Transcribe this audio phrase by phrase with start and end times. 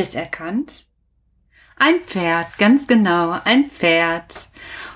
[0.00, 0.86] Es erkannt?
[1.76, 4.48] Ein Pferd, ganz genau, ein Pferd.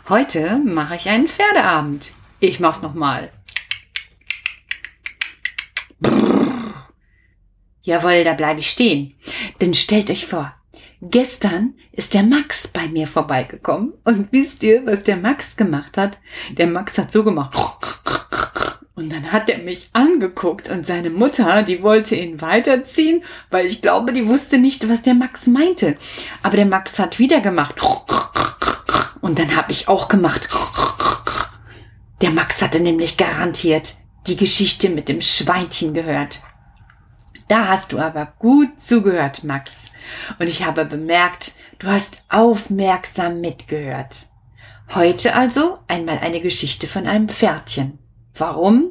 [0.09, 2.11] Heute mache ich einen Pferdeabend.
[2.41, 3.31] Ich mach's nochmal.
[7.83, 9.15] Jawohl, da bleibe ich stehen.
[9.61, 10.55] Denn stellt euch vor,
[11.03, 13.93] gestern ist der Max bei mir vorbeigekommen.
[14.05, 16.19] Und wisst ihr, was der Max gemacht hat?
[16.53, 17.55] Der Max hat so gemacht.
[18.97, 23.83] Und dann hat er mich angeguckt und seine Mutter, die wollte ihn weiterziehen, weil ich
[23.83, 25.97] glaube, die wusste nicht, was der Max meinte.
[26.45, 27.75] Aber der Max hat wieder gemacht.
[29.21, 30.49] Und dann habe ich auch gemacht.
[32.21, 33.95] Der Max hatte nämlich garantiert
[34.29, 36.41] die Geschichte mit dem Schweinchen gehört.
[37.49, 39.93] Da hast du aber gut zugehört, Max.
[40.39, 44.29] Und ich habe bemerkt, du hast aufmerksam mitgehört.
[44.95, 47.99] Heute also einmal eine Geschichte von einem Pferdchen.
[48.37, 48.91] Warum?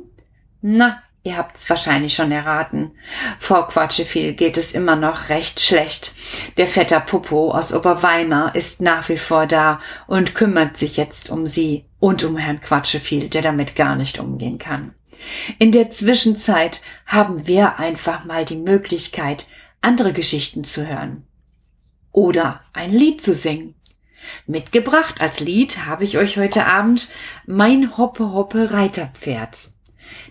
[0.61, 2.91] Na, ihr habt's wahrscheinlich schon erraten.
[3.39, 6.13] Frau Quatscheviel geht es immer noch recht schlecht.
[6.57, 11.47] Der Vetter Popo aus Oberweimar ist nach wie vor da und kümmert sich jetzt um
[11.47, 14.93] sie und um Herrn Quatscheviel, der damit gar nicht umgehen kann.
[15.59, 19.47] In der Zwischenzeit haben wir einfach mal die Möglichkeit,
[19.81, 21.25] andere Geschichten zu hören.
[22.11, 23.75] Oder ein Lied zu singen.
[24.47, 25.21] Mitgebracht.
[25.21, 27.09] Als Lied habe ich euch heute Abend
[27.45, 29.69] mein Hoppe Hoppe Reiterpferd.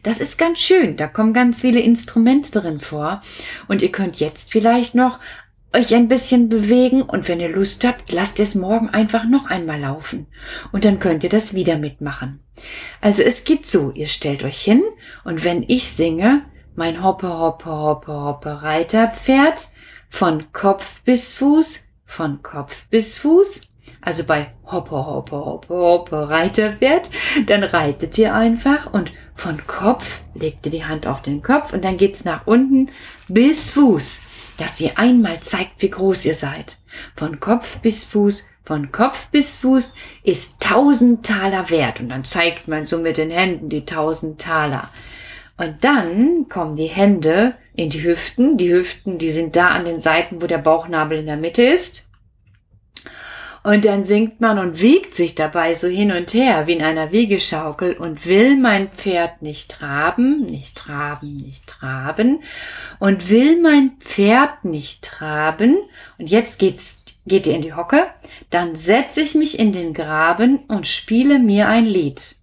[0.02, 3.22] Das ist ganz schön, da kommen ganz viele Instrumente drin vor.
[3.68, 5.18] Und ihr könnt jetzt vielleicht noch
[5.74, 7.02] euch ein bisschen bewegen.
[7.02, 10.26] Und wenn ihr Lust habt, lasst es morgen einfach noch einmal laufen.
[10.70, 12.40] Und dann könnt ihr das wieder mitmachen.
[13.00, 14.82] Also es geht so, ihr stellt euch hin.
[15.24, 16.42] Und wenn ich singe,
[16.74, 19.68] mein Hoppe, Hoppe, Hoppe, Hoppe Reiterpferd,
[20.08, 23.62] von Kopf bis Fuß, von Kopf bis Fuß,
[24.02, 27.10] also bei Hoppe, Hoppe, Hoppe, Hoppe Reiterpferd,
[27.46, 31.84] dann reitet ihr einfach und von Kopf legt ihr die Hand auf den Kopf und
[31.84, 32.90] dann geht's nach unten
[33.28, 34.22] bis Fuß
[34.56, 36.78] dass ihr einmal zeigt, wie groß ihr seid.
[37.16, 42.00] Von Kopf bis Fuß, von Kopf bis Fuß ist tausend Taler wert.
[42.00, 44.90] Und dann zeigt man so mit den Händen die tausend Taler.
[45.56, 48.56] Und dann kommen die Hände in die Hüften.
[48.56, 52.08] Die Hüften, die sind da an den Seiten, wo der Bauchnabel in der Mitte ist.
[53.62, 57.12] Und dann singt man und wiegt sich dabei so hin und her wie in einer
[57.12, 62.42] Wiegeschaukel und will mein Pferd nicht traben, nicht traben, nicht traben
[62.98, 65.78] und will mein Pferd nicht traben.
[66.18, 68.06] Und jetzt geht's, geht ihr in die Hocke,
[68.50, 72.34] dann setze ich mich in den Graben und spiele mir ein Lied.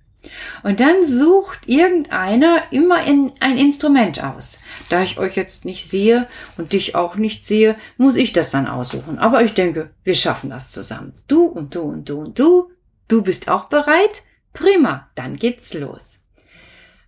[0.64, 4.60] Und dann sucht irgendeiner immer in ein Instrument aus.
[4.90, 8.68] Da ich euch jetzt nicht sehe und dich auch nicht sehe, muss ich das dann
[8.68, 9.20] aussuchen.
[9.20, 11.14] Aber ich denke, wir schaffen das zusammen.
[11.28, 12.72] Du und du und du und du.
[13.08, 14.24] Du bist auch bereit?
[14.54, 16.20] Prima, dann geht's los.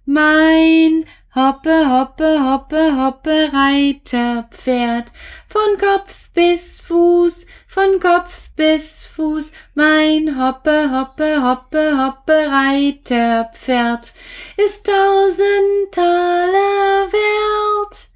[0.06, 5.14] Mein Hoppe, hoppe, hoppe, hoppe, Reiterpferd,
[5.48, 14.14] von Kopf bis Fuß, von Kopf bis Fuß, mein Hoppe, Hoppe, Hoppe, Hoppe, Reiterpferd,
[14.56, 18.08] ist tausend Taler wert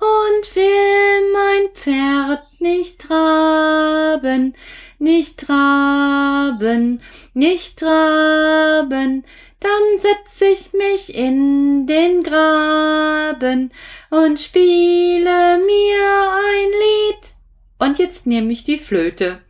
[0.00, 4.54] und will mein Pferd nicht traben,
[4.98, 7.00] nicht traben,
[7.32, 9.24] nicht traben,
[9.60, 13.72] dann setz ich mich in den Graben
[14.10, 17.40] und spiele mir ein Lied.
[17.80, 19.40] Und jetzt nehme ich die Flöte.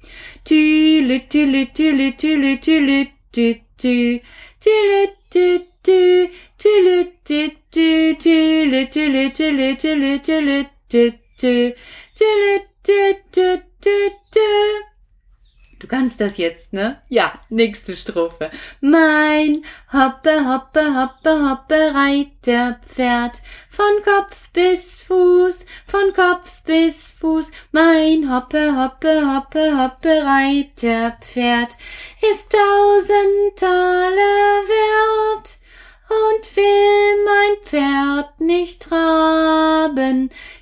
[0.44, 2.98] Tulu tulu tulu tulu tulu
[3.32, 3.46] tu
[3.80, 3.94] tu
[4.62, 5.00] tulu
[5.32, 5.46] tu
[5.84, 5.98] tu
[6.58, 6.96] tulu
[7.26, 7.40] tu
[7.74, 10.58] tu tulu tulu tulu tulu tulu
[10.90, 11.02] tu
[11.40, 11.54] tu
[12.18, 12.52] tulu
[12.86, 12.98] tu
[13.32, 13.48] tu
[13.82, 13.96] tu
[14.32, 14.89] tu
[15.80, 17.00] Du kannst das jetzt, ne?
[17.08, 18.50] Ja, nächste Strophe.
[18.82, 28.30] Mein Hoppe, Hoppe, Hoppe, Hoppe, Reiterpferd, von Kopf bis Fuß, von Kopf bis Fuß, mein
[28.30, 31.78] Hoppe, Hoppe, Hoppe, Hoppe, Reiterpferd,
[32.30, 35.56] ist tausend Taler wert
[36.10, 36.69] und will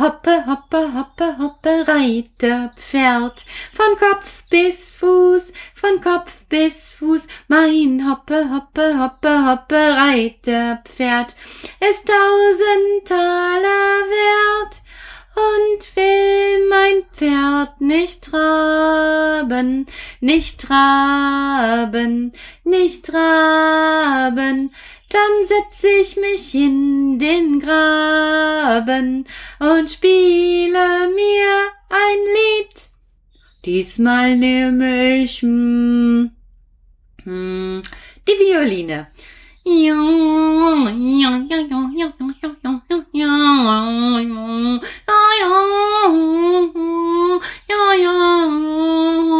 [0.00, 3.44] Hoppe, Hoppe, Hoppe, Hoppe, Reiterpferd,
[3.74, 11.36] von Kopf bis Fuß, von Kopf bis Fuß, mein Hoppe, Hoppe, Hoppe, Hoppe, Reiterpferd,
[11.80, 14.80] ist tausend Taler wert
[15.40, 19.86] und will mein Pferd nicht traben,
[20.20, 22.32] nicht traben,
[22.64, 24.72] nicht traben,
[25.08, 29.26] dann setz ich mich in den Graben
[29.58, 32.90] und spiele mir ein Lied.
[33.64, 36.30] Diesmal nehme ich hm,
[37.24, 37.82] hm,
[38.26, 39.08] die Violine.
[39.64, 40.96] よー。
[40.96, 44.22] いや、よーいや、よーいや、よーいや、よー
[47.00, 48.08] いや、よ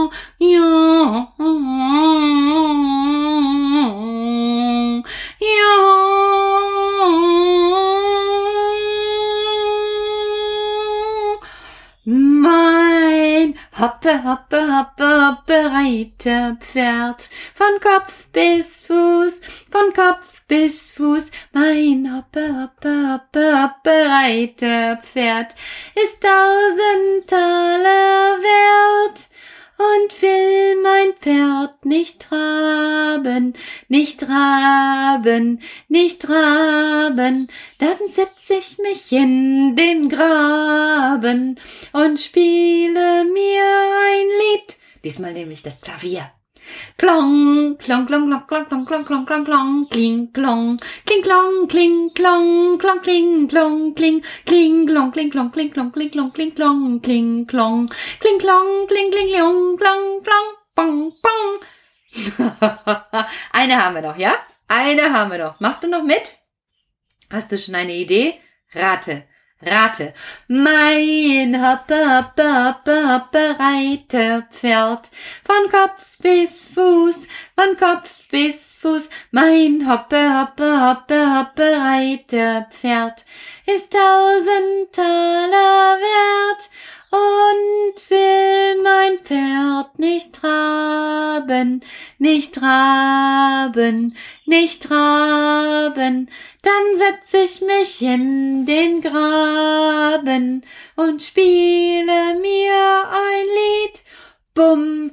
[0.08, 1.29] ーいや、
[13.80, 19.40] Hoppe, hoppe, hoppe, hoppe, Reiterpferd, von Kopf bis Fuß,
[19.70, 25.54] von Kopf bis Fuß, mein Hoppe, hoppe, hoppe, hoppe, Reiterpferd,
[25.94, 29.29] ist tausend Taler wert
[29.80, 33.54] und will mein Pferd nicht traben,
[33.88, 37.48] nicht traben, nicht traben,
[37.78, 41.58] dann setz ich mich in den Graben
[41.92, 43.64] und spiele mir
[44.12, 44.76] ein Lied.
[45.02, 46.30] Diesmal nehme ich das Klavier.
[46.96, 50.76] Klong, klong, klong, klong, klong, klong, klong, klong, klong, klong, kling, klong,
[51.06, 56.10] kling, klong, kling, klong, klong, kling, klong, kling, kling, klong, kling, klong, kling, klong, kling,
[56.10, 57.88] klong, kling, klong, kling, klong,
[58.20, 61.50] kling, klong, kling, kling, klong, klong, klong, bong, bong.
[63.52, 64.34] Eine haben wir noch, ja?
[64.68, 65.60] Eine haben wir noch.
[65.60, 66.36] Machst du noch mit?
[67.30, 68.34] Hast du schon eine Idee?
[68.74, 69.24] Rate.
[69.62, 70.14] Rate.
[70.48, 75.10] Mein hopper, hopper, breite Pferd.
[75.44, 79.10] Von Kopf bis Fuß, von Kopf bis Fuß.
[79.32, 83.26] Mein hopper, hopper, hopper, hopper, breite Pferd.
[83.66, 86.70] Ist tausend Taler wert
[87.10, 91.82] und will mein Pferd nicht traben,
[92.18, 94.16] nicht traben,
[94.46, 96.30] nicht traben,
[96.62, 100.62] dann setz ich mich in den Graben
[100.94, 104.02] und spiele mir ein Lied.
[104.54, 105.12] Bum,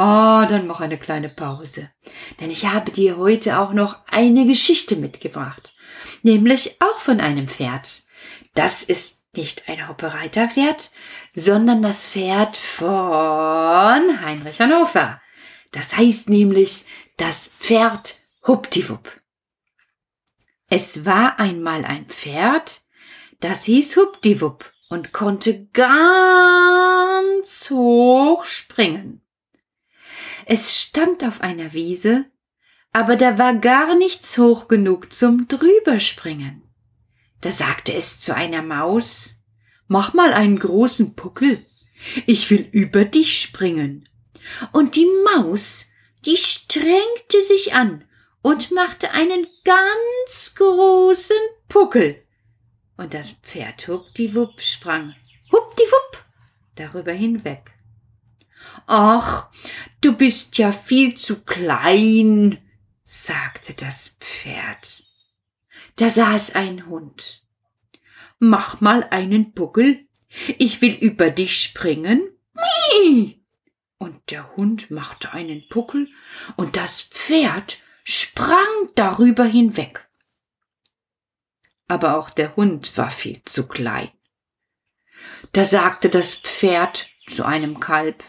[0.00, 1.90] Oh, dann mach eine kleine Pause.
[2.38, 5.74] Denn ich habe dir heute auch noch eine Geschichte mitgebracht.
[6.22, 8.04] Nämlich auch von einem Pferd.
[8.54, 10.92] Das ist nicht ein Hoppereiterpferd,
[11.34, 12.88] sondern das Pferd von
[14.24, 15.20] Heinrich Hannover.
[15.72, 16.84] Das heißt nämlich
[17.16, 19.20] das Pferd Hupdiwupp.
[20.70, 22.82] Es war einmal ein Pferd,
[23.40, 29.22] das hieß Hupdiwupp und konnte ganz hoch springen.
[30.50, 32.24] Es stand auf einer Wiese,
[32.90, 36.62] aber da war gar nichts hoch genug zum drüberspringen.
[37.42, 39.42] Da sagte es zu einer Maus,
[39.88, 41.64] Mach mal einen großen Puckel,
[42.24, 44.08] ich will über dich springen.
[44.72, 45.84] Und die Maus,
[46.24, 48.04] die strengte sich an
[48.40, 51.36] und machte einen ganz großen
[51.68, 52.22] Puckel
[52.96, 55.14] und das Pferd huppdiwupp sprang
[55.52, 56.24] huppdiwupp
[56.74, 57.77] darüber hinweg.
[58.86, 59.48] Ach,
[60.00, 62.58] du bist ja viel zu klein,
[63.04, 65.04] sagte das Pferd.
[65.96, 67.42] Da saß ein Hund.
[68.38, 70.06] Mach mal einen Buckel,
[70.58, 72.28] ich will über dich springen.
[72.54, 73.44] Mie!
[73.98, 76.08] Und der Hund machte einen Puckel,
[76.56, 80.08] und das Pferd sprang darüber hinweg
[81.88, 84.10] aber auch der Hund war viel zu klein.
[85.52, 88.22] Da sagte das Pferd zu einem Kalb,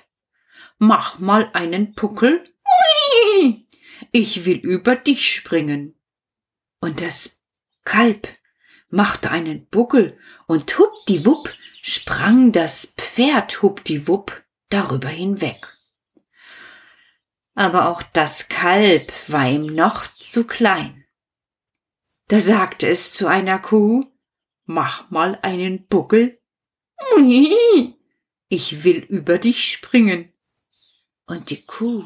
[0.77, 3.67] Mach mal einen Puckel, Hui!
[4.11, 5.99] ich will über dich springen.
[6.79, 7.41] Und das
[7.83, 8.27] Kalb
[8.89, 15.77] machte einen Buckel und huppdiwupp sprang das Pferd huppdiwupp darüber hinweg.
[17.55, 21.05] Aber auch das Kalb war ihm noch zu klein.
[22.27, 24.05] Da sagte es zu einer Kuh,
[24.65, 26.39] mach mal einen Buckel.
[28.47, 30.31] Ich will über dich springen.
[31.29, 32.05] Und die Kuh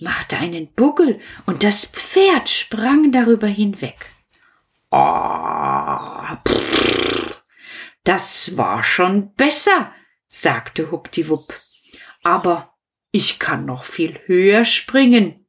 [0.00, 4.10] machte einen Buckel und das Pferd sprang darüber hinweg.
[4.90, 6.36] Oh,
[8.04, 9.94] das war schon besser,
[10.28, 11.58] sagte Huckdiwupp.
[12.22, 12.76] Aber
[13.12, 15.46] ich kann noch viel höher springen.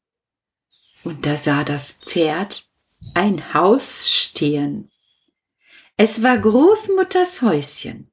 [1.04, 2.64] Und da sah das Pferd
[3.14, 4.90] ein Haus stehen.
[5.98, 8.10] Es war Großmutters Häuschen.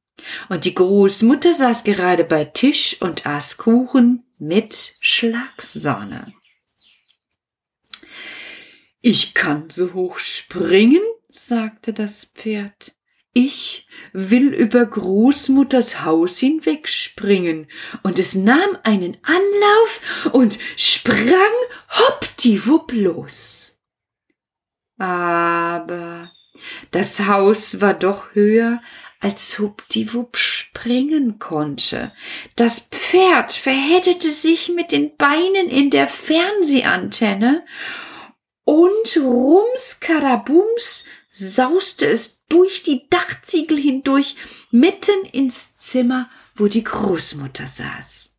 [0.49, 6.33] Und die Großmutter saß gerade bei Tisch und aß Kuchen mit Schlagsahne.
[9.01, 12.95] Ich kann so hoch springen, sagte das Pferd.
[13.33, 17.69] Ich will über Großmutters Haus hinwegspringen,
[18.03, 21.53] und es nahm einen Anlauf und sprang
[21.91, 23.79] hoppdiwupp los.
[24.97, 26.33] Aber
[26.91, 28.83] das Haus war doch höher,
[29.21, 32.13] als Hupdiwupp springen konnte.
[32.57, 37.65] Das Pferd verheddete sich mit den Beinen in der Fernsehantenne
[38.65, 44.37] und rums karabums sauste es durch die Dachziegel hindurch
[44.71, 48.38] mitten ins Zimmer, wo die Großmutter saß.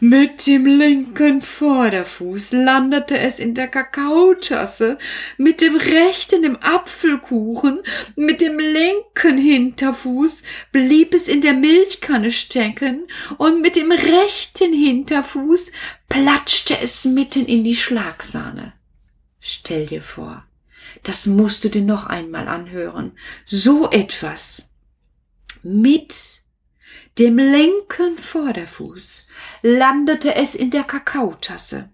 [0.00, 4.98] Mit dem linken Vorderfuß landete es in der Kakaotasse,
[5.36, 7.82] mit dem rechten im Apfelkuchen,
[8.16, 10.42] mit dem linken Hinterfuß
[10.72, 13.06] blieb es in der Milchkanne stecken
[13.38, 15.72] und mit dem rechten Hinterfuß
[16.08, 18.72] platschte es mitten in die Schlagsahne.
[19.40, 20.44] Stell dir vor,
[21.02, 23.12] das musst du dir noch einmal anhören.
[23.44, 24.70] So etwas.
[25.62, 26.35] Mit
[27.18, 29.24] dem linken Vorderfuß
[29.62, 31.88] landete es in der Kakaotasse.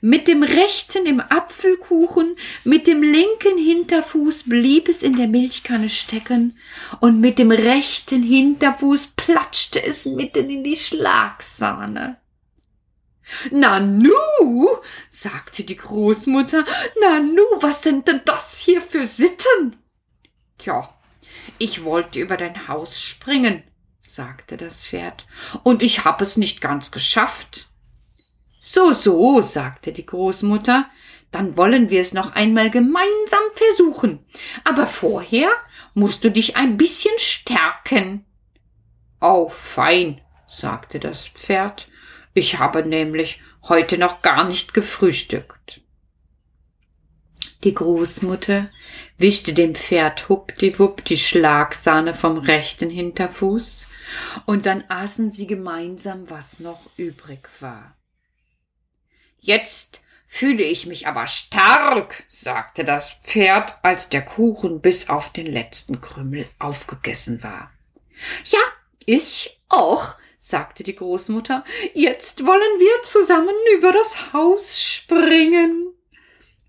[0.00, 6.58] Mit dem rechten im Apfelkuchen, mit dem linken Hinterfuß blieb es in der Milchkanne stecken
[7.00, 12.16] und mit dem rechten Hinterfuß platschte es mitten in die Schlagsahne.
[13.52, 14.68] Nanu,
[15.08, 16.64] sagte die Großmutter,
[17.00, 19.76] Nanu, was sind denn das hier für Sitten?
[20.58, 20.92] Tja,
[21.58, 23.62] ich wollte über dein Haus springen,
[24.14, 25.26] sagte das Pferd,
[25.62, 27.66] und ich hab es nicht ganz geschafft.
[28.60, 30.88] So, so, sagte die Großmutter,
[31.30, 34.24] dann wollen wir es noch einmal gemeinsam versuchen,
[34.64, 35.50] aber vorher
[35.94, 38.24] musst du dich ein bisschen stärken.
[39.20, 41.88] Oh, fein, sagte das Pferd,
[42.34, 45.80] ich habe nämlich heute noch gar nicht gefrühstückt.
[47.64, 48.70] Die Großmutter
[49.20, 53.86] wischte dem Pferd huppdiwupp die Schlagsahne vom rechten Hinterfuß,
[54.46, 57.96] und dann aßen sie gemeinsam, was noch übrig war.
[59.38, 65.46] Jetzt fühle ich mich aber stark, sagte das Pferd, als der Kuchen bis auf den
[65.46, 67.70] letzten Krümmel aufgegessen war.
[68.44, 68.60] Ja,
[69.06, 71.64] ich auch, sagte die Großmutter.
[71.94, 75.89] Jetzt wollen wir zusammen über das Haus springen.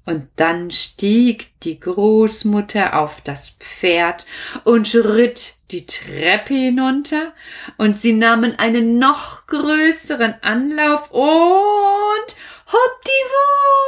[0.05, 4.25] Und dann stieg die Großmutter auf das Pferd
[4.63, 7.33] und ritt die Treppe hinunter,
[7.77, 12.35] und sie nahmen einen noch größeren Anlauf und
[12.67, 13.81] hoppdiwupp,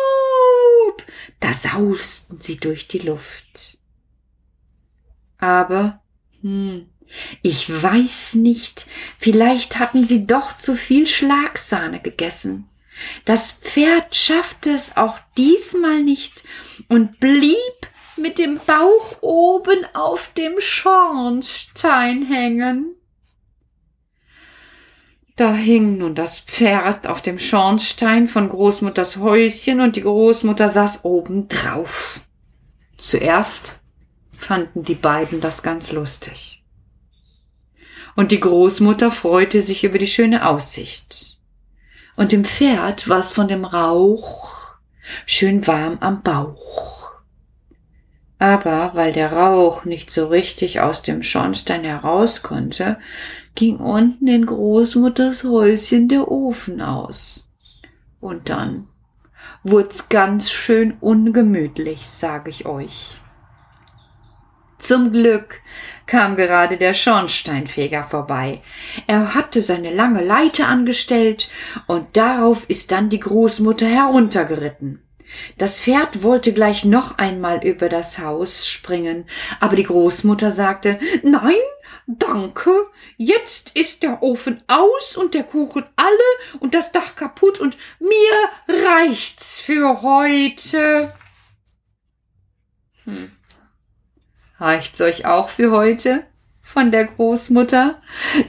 [1.39, 3.77] da sausten sie durch die Luft.
[5.39, 6.01] Aber,
[6.41, 6.89] hm,
[7.41, 8.85] ich weiß nicht,
[9.19, 12.69] vielleicht hatten sie doch zu viel Schlagsahne gegessen.
[13.25, 16.43] Das Pferd schaffte es auch diesmal nicht
[16.89, 17.57] und blieb
[18.17, 22.95] mit dem Bauch oben auf dem Schornstein hängen.
[25.35, 31.05] Da hing nun das Pferd auf dem Schornstein von Großmutters Häuschen und die Großmutter saß
[31.05, 32.19] oben drauf.
[32.99, 33.79] Zuerst
[34.31, 36.63] fanden die beiden das ganz lustig.
[38.15, 41.32] Und die Großmutter freute sich über die schöne Aussicht
[42.15, 44.53] und dem Pferd war's von dem Rauch
[45.25, 47.11] schön warm am Bauch.
[48.39, 52.99] Aber weil der Rauch nicht so richtig aus dem Schornstein heraus konnte,
[53.55, 57.47] ging unten in Großmutters Häuschen der Ofen aus.
[58.19, 58.87] Und dann
[59.63, 63.17] wurd's ganz schön ungemütlich, sag ich euch.
[64.77, 65.61] Zum Glück
[66.05, 68.61] kam gerade der Schornsteinfeger vorbei.
[69.07, 71.49] Er hatte seine lange Leiter angestellt,
[71.87, 75.03] und darauf ist dann die Großmutter heruntergeritten.
[75.57, 79.25] Das Pferd wollte gleich noch einmal über das Haus springen,
[79.59, 81.55] aber die Großmutter sagte Nein,
[82.07, 82.71] danke,
[83.17, 88.83] jetzt ist der Ofen aus und der Kuchen alle und das Dach kaputt und mir
[88.85, 91.11] reicht's für heute.
[93.05, 93.31] Hm.
[94.63, 96.23] Reicht's euch auch für heute?
[96.73, 98.01] von der Großmutter.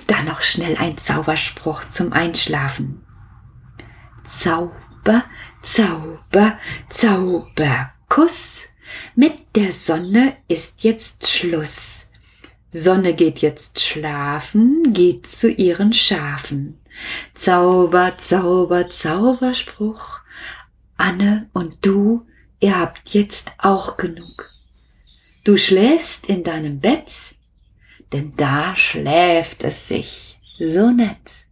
[0.07, 3.05] Dann noch schnell ein Zauberspruch zum Einschlafen.
[4.25, 5.25] Zauber,
[5.61, 8.69] Zauber, Zauberkuss.
[9.15, 12.11] Mit der Sonne ist jetzt Schluss.
[12.71, 16.81] Sonne geht jetzt schlafen, geht zu ihren Schafen.
[17.35, 20.21] Zauber, Zauber, Zauberspruch.
[20.97, 22.27] Anne und du,
[22.61, 24.54] ihr habt jetzt auch genug.
[25.45, 27.35] Du schläfst in deinem Bett,
[28.13, 31.47] denn da schläft es sich so nett.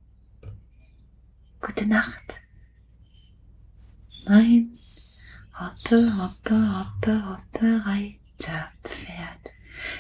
[1.61, 2.41] Gute Nacht.
[4.27, 4.79] Mein
[5.53, 9.53] Hoppe, hoppe, hoppe, hoppe, Reiterpferd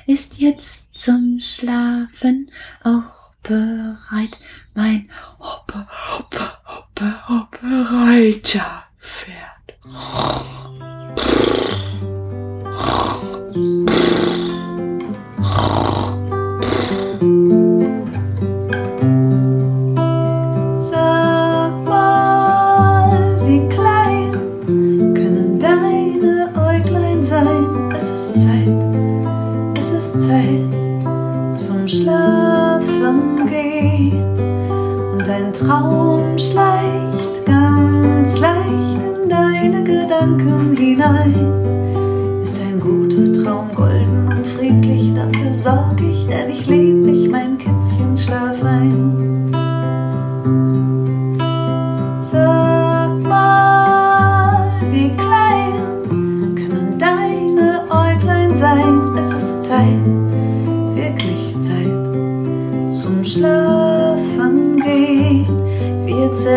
[0.06, 2.50] ist jetzt zum Schlafen
[2.82, 4.38] auch bereit.
[4.74, 9.42] Mein Hoppe, hoppe, hoppe, hoppe, Reiterpferd.
[35.52, 42.40] Traum schleicht ganz leicht in deine Gedanken hinein.
[42.42, 46.91] Ist ein guter Traum golden und friedlich, dafür sorg ich, denn ich lieb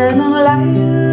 [0.06, 1.05] Wir zählen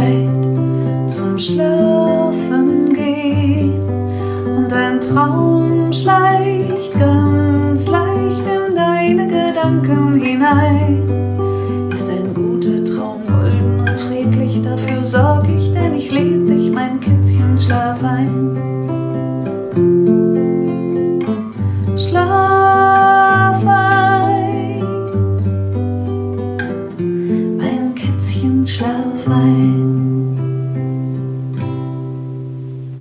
[0.00, 3.74] Zeit zum Schlafen gehen.
[4.56, 6.29] Und ein Traum schleicht